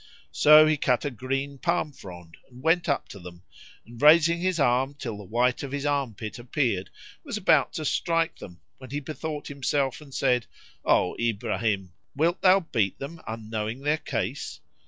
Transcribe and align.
So 0.31 0.65
he 0.65 0.77
cut 0.77 1.05
a 1.05 1.11
green 1.11 1.59
palm 1.59 1.91
frond[FN#44] 1.91 2.31
and 2.49 2.63
went 2.63 2.89
up 2.89 3.07
to 3.09 3.19
them; 3.19 3.43
and, 3.85 4.01
raising 4.01 4.39
his 4.39 4.59
arm 4.59 4.95
till 4.95 5.15
the 5.15 5.23
white 5.23 5.61
of 5.61 5.71
his 5.71 5.85
arm 5.85 6.15
pit 6.15 6.39
appeared, 6.39 6.89
was 7.23 7.37
about 7.37 7.73
to 7.73 7.85
strike 7.85 8.39
them, 8.39 8.61
when 8.79 8.89
he 8.89 8.99
bethought 8.99 9.45
himself 9.45 10.01
and 10.01 10.11
said, 10.15 10.47
"O 10.83 11.15
Ibrahim, 11.19 11.91
wilt 12.15 12.41
thou 12.41 12.61
beat 12.61 12.97
them 12.97 13.21
unknowing 13.27 13.81
their 13.81 13.97
case? 13.99 14.59